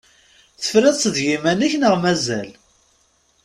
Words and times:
Tefriḍ-tt 0.61 1.11
d 1.15 1.17
yiman-ik 1.25 1.73
neɣ 1.77 1.93
mazal? 2.03 2.49